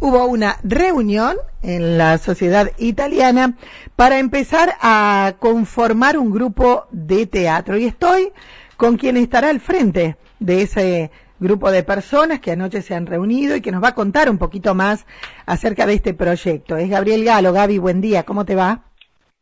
[0.00, 3.56] hubo una reunión en la sociedad italiana
[3.96, 7.76] para empezar a conformar un grupo de teatro.
[7.76, 8.32] Y estoy
[8.76, 13.56] con quien estará al frente de ese grupo de personas que anoche se han reunido
[13.56, 15.06] y que nos va a contar un poquito más
[15.46, 16.76] acerca de este proyecto.
[16.76, 17.52] Es Gabriel Galo.
[17.52, 18.24] Gaby, buen día.
[18.24, 18.87] ¿Cómo te va?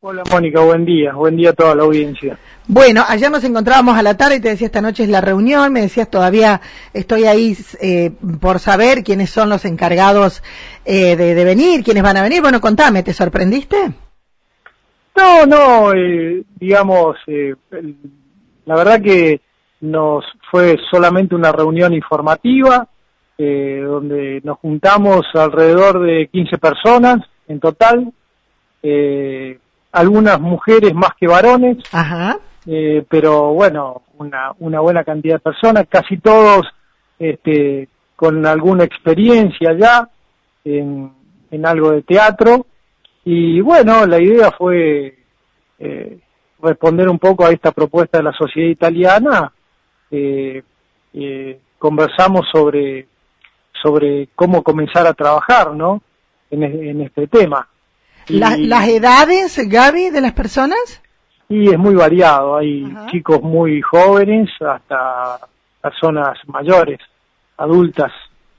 [0.00, 2.38] Hola Mónica, buen día, buen día a toda la audiencia.
[2.68, 5.72] Bueno, ayer nos encontrábamos a la tarde y te decía esta noche es la reunión,
[5.72, 6.60] me decías todavía
[6.92, 10.42] estoy ahí eh, por saber quiénes son los encargados
[10.84, 12.42] eh, de, venir, quiénes van a venir.
[12.42, 13.76] Bueno, contame, ¿te sorprendiste?
[15.16, 17.16] No, no, eh, digamos,
[18.66, 19.40] la verdad que
[19.80, 22.86] nos fue solamente una reunión informativa
[23.38, 28.12] donde nos juntamos alrededor de 15 personas en total.
[28.82, 29.58] Eh,
[29.96, 31.78] algunas mujeres más que varones,
[32.66, 36.66] eh, pero bueno, una, una buena cantidad de personas, casi todos
[37.18, 40.08] este, con alguna experiencia ya
[40.64, 41.10] en,
[41.50, 42.66] en algo de teatro.
[43.24, 45.16] Y bueno, la idea fue
[45.78, 46.18] eh,
[46.60, 49.52] responder un poco a esta propuesta de la sociedad italiana.
[50.10, 50.62] Eh,
[51.78, 53.08] conversamos sobre,
[53.82, 56.02] sobre cómo comenzar a trabajar, ¿no?
[56.50, 57.66] En, en este tema.
[58.28, 61.02] ¿Las edades, Gaby, de las personas?
[61.48, 62.56] Sí, es muy variado.
[62.56, 65.38] Hay chicos muy jóvenes hasta
[65.80, 66.98] personas mayores,
[67.56, 68.12] adultas,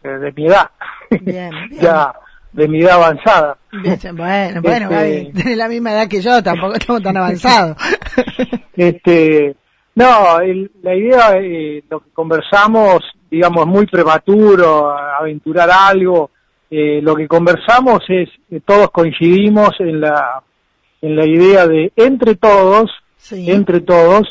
[0.04, 0.70] eh, de mi edad.
[1.82, 2.14] ya
[2.58, 3.58] de mi edad avanzada.
[3.72, 7.78] Bueno, bueno, este, Gaby, la misma edad que yo, tampoco estamos tan avanzados.
[8.76, 9.56] este,
[9.94, 10.40] no,
[10.82, 16.32] la idea, eh, lo que conversamos, digamos, es muy prematuro, aventurar algo,
[16.70, 20.44] eh, lo que conversamos es, que todos coincidimos en la,
[21.02, 22.92] en la idea de entre todos,
[23.32, 24.28] entre todos,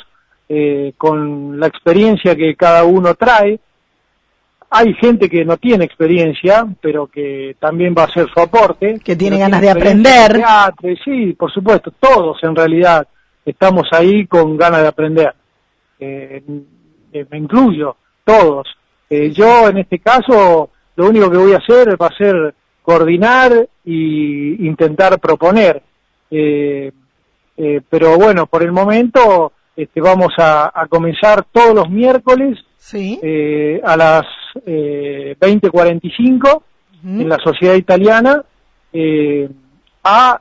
[0.48, 3.58] eh, con la experiencia que cada uno trae.
[4.68, 9.00] Hay gente que no tiene experiencia, pero que también va a hacer su aporte.
[9.02, 10.42] Que tiene ganas de aprender.
[11.04, 13.06] sí, por supuesto, todos en realidad
[13.44, 15.34] estamos ahí con ganas de aprender.
[15.98, 16.42] Eh,
[17.30, 18.66] me incluyo, todos.
[19.08, 24.66] yo en este caso lo único que voy a hacer va a ser coordinar y
[24.66, 25.82] intentar proponer.
[26.30, 26.90] Eh,
[27.56, 32.58] eh, pero bueno, por el momento este, vamos a, comenzar todos los miércoles
[32.94, 34.24] eh, a las
[34.64, 36.62] 20.45
[37.04, 38.42] en la Sociedad Italiana
[40.02, 40.40] a,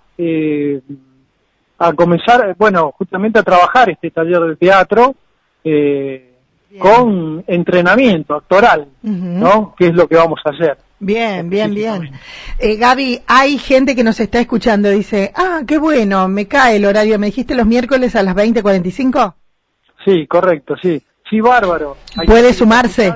[1.77, 5.15] a comenzar, bueno, justamente a trabajar este taller de teatro.
[5.63, 6.34] Eh,
[6.79, 9.75] con entrenamiento actoral, ¿no?
[9.77, 10.77] Que es lo que vamos a hacer.
[10.99, 12.11] Bien, bien, bien.
[12.57, 16.85] Eh, Gaby, hay gente que nos está escuchando, dice, ah, qué bueno, me cae el
[16.85, 19.33] horario, me dijiste los miércoles a las 20.45.
[20.05, 21.01] Sí, correcto, sí.
[21.29, 21.97] Sí, bárbaro.
[22.25, 23.13] ¿Puede sumarse?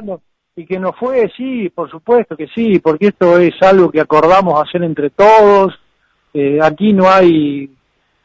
[0.56, 4.62] Y que no fue, sí, por supuesto que sí, porque esto es algo que acordamos
[4.62, 5.74] hacer entre todos.
[6.34, 7.72] Eh, aquí no hay,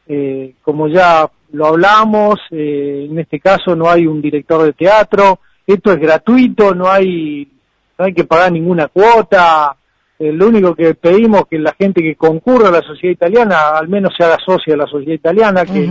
[0.09, 5.39] eh, como ya lo hablamos, eh, en este caso no hay un director de teatro,
[5.67, 7.49] esto es gratuito, no hay,
[7.97, 9.77] no hay que pagar ninguna cuota,
[10.19, 13.69] eh, lo único que pedimos es que la gente que concurra a la sociedad italiana
[13.77, 15.91] al menos se haga socia de la sociedad italiana, que es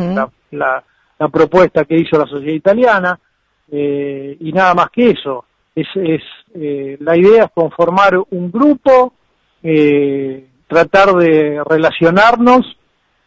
[0.51, 0.83] la,
[1.17, 3.19] la, propuesta que hizo la sociedad italiana,
[3.71, 5.45] eh, y nada más que eso.
[5.73, 6.21] Es, es
[6.99, 9.13] la idea es conformar un grupo,
[10.67, 12.77] tratar de relacionarnos,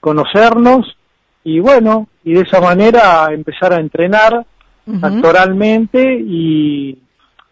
[0.01, 0.97] conocernos,
[1.43, 4.45] y bueno, y de esa manera empezar a entrenar
[5.01, 6.99] actoralmente y,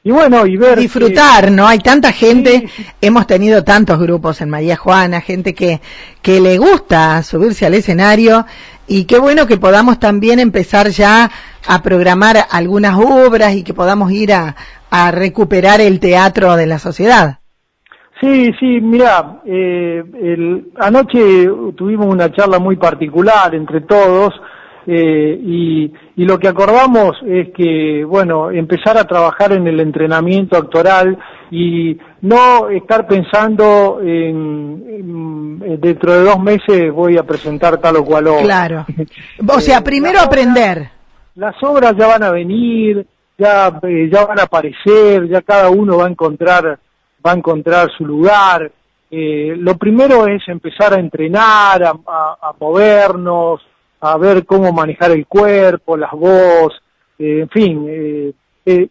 [0.02, 0.80] y bueno, y ver...
[0.80, 1.64] Disfrutar, ¿no?
[1.68, 2.68] Hay tanta gente,
[3.00, 5.80] hemos tenido tantos grupos en María Juana, gente que,
[6.22, 8.46] que le gusta subirse al escenario
[8.88, 11.30] y qué bueno que podamos también empezar ya
[11.68, 14.56] a programar algunas obras y que podamos ir a,
[14.90, 17.38] a recuperar el teatro de la sociedad.
[18.20, 20.02] Sí, sí, mira, eh,
[20.80, 24.34] anoche tuvimos una charla muy particular entre todos
[24.86, 31.18] eh, y, lo que acordamos es que, bueno, empezar a trabajar en el entrenamiento actoral
[31.50, 38.28] y no estar pensando en, dentro de dos meses voy a presentar tal o cual
[38.28, 38.42] obra.
[38.42, 38.86] Claro.
[39.48, 40.88] O sea, primero aprender.
[41.36, 43.06] Las obras ya van a venir,
[43.36, 46.78] ya, eh, ya van a aparecer, ya cada uno va a encontrar
[47.24, 48.70] va a encontrar su lugar.
[49.10, 53.60] Eh, lo primero es empezar a entrenar, a, movernos,
[54.04, 56.78] a ver cómo manejar el cuerpo, las voces,
[57.18, 58.32] eh, en fin, eh,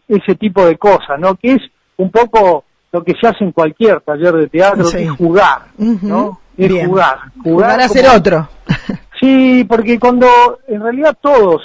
[0.08, 1.36] ese tipo de cosas, ¿no?
[1.36, 1.62] Que es
[1.96, 6.40] un poco lo que se hace en cualquier taller de teatro, es jugar, ¿no?
[6.56, 7.80] Es jugar, jugar.
[7.80, 8.48] a ser otro.
[9.20, 11.62] sí, porque cuando en realidad todos,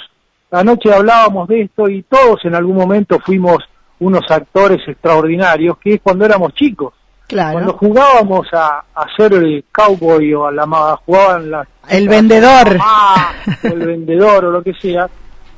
[0.52, 3.58] anoche hablábamos de esto y todos en algún momento fuimos
[3.98, 6.94] unos actores extraordinarios, que es cuando éramos chicos.
[7.30, 7.52] Claro.
[7.52, 10.66] Cuando jugábamos a, a ser el cowboy o a la
[11.06, 12.76] jugaban las El vendedor.
[12.76, 13.32] mamá,
[13.62, 15.08] el vendedor o lo que sea,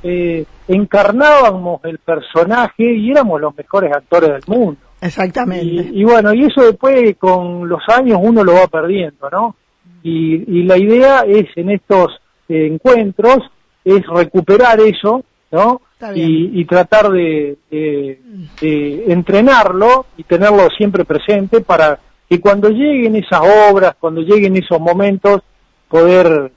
[0.03, 4.81] eh, encarnábamos el personaje y éramos los mejores actores del mundo.
[5.01, 5.65] Exactamente.
[5.65, 9.57] Y, y bueno, y eso después con los años uno lo va perdiendo, ¿no?
[10.03, 13.39] Y, y la idea es en estos eh, encuentros
[13.85, 15.81] es recuperar eso, ¿no?
[16.19, 18.21] Y, y tratar de, de-
[18.61, 23.41] de entrenarlo y tenerlo siempre presente para que cuando lleguen esas
[23.71, 25.43] obras, cuando lleguen esos momentos,
[25.89, 26.51] poder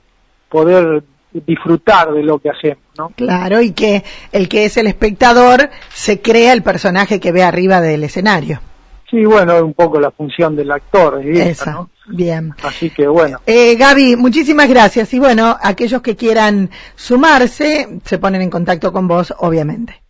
[0.50, 1.04] poder
[1.34, 3.10] disfrutar de lo que hacemos, ¿no?
[3.10, 7.82] Claro, y que el que es el espectador se crea el personaje que ve arriba
[7.82, 8.62] del escenario.
[9.16, 11.72] Sí, bueno, es un poco la función del actor, es esa, Esa.
[11.72, 11.90] ¿no?
[12.08, 12.54] Bien.
[12.62, 13.40] Así que bueno.
[13.46, 15.14] Eh, Gaby, muchísimas gracias.
[15.14, 20.02] Y bueno, aquellos que quieran sumarse, se ponen en contacto con vos, obviamente.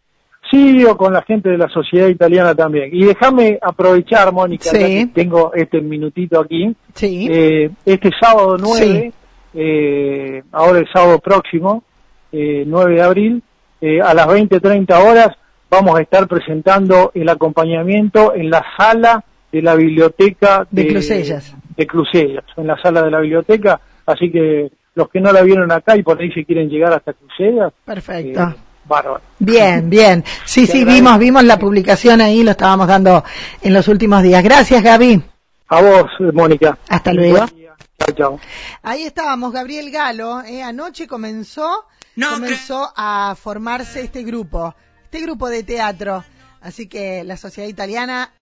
[0.50, 2.90] Sí, o con la gente de la sociedad italiana también.
[2.92, 4.78] Y déjame aprovechar, Mónica, Sí.
[4.80, 6.76] que tengo este minutito aquí.
[6.96, 7.28] Sí.
[7.32, 9.12] Eh, este sábado 9,
[9.54, 11.84] eh, ahora el sábado próximo,
[12.32, 13.44] eh, 9 de abril,
[13.82, 15.30] eh, a las 20.30 horas,
[15.70, 21.54] vamos a estar presentando el acompañamiento en la sala de la biblioteca De Clusellas.
[21.78, 23.80] de Clusellas, en la sala de la biblioteca.
[24.06, 27.14] Así que los que no la vieron acá y por ahí se quieren llegar hasta
[27.14, 28.42] Clusellas, Perfecto.
[28.42, 28.56] eh,
[28.88, 29.22] bárbaro.
[29.40, 30.24] Bien, bien.
[30.46, 30.94] Sí, Te sí, agradezco.
[31.06, 33.24] vimos, vimos la publicación ahí, lo estábamos dando
[33.62, 34.44] en los últimos días.
[34.44, 35.22] Gracias, Gaby.
[35.70, 36.78] A vos, Mónica.
[36.90, 37.38] Hasta luego.
[37.40, 37.74] Buen día.
[38.00, 38.40] Chao, chao.
[38.84, 40.42] Ahí estábamos, Gabriel Galo.
[40.44, 41.86] eh, anoche comenzó,
[42.16, 46.24] comenzó a formarse este grupo, este grupo de teatro.
[46.62, 48.32] Así que la sociedad italiana